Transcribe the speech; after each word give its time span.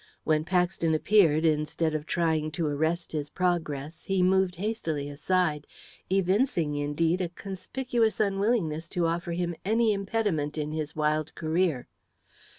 When 0.23 0.45
Paxton 0.45 0.95
appeared, 0.95 1.45
instead 1.45 1.93
of 1.93 2.07
trying 2.07 2.49
to 2.53 2.65
arrest 2.65 3.11
his 3.11 3.29
progress, 3.29 4.05
he 4.05 4.23
moved 4.23 4.55
hastily 4.55 5.07
aside, 5.07 5.67
evincing, 6.09 6.73
indeed, 6.73 7.21
a 7.21 7.29
conspicuous 7.29 8.19
unwillingness 8.19 8.89
to 8.97 9.05
offer 9.05 9.33
him 9.33 9.53
any 9.63 9.93
impediment 9.93 10.57
in 10.57 10.71
his 10.71 10.95
wild 10.95 11.35
career. 11.35 11.87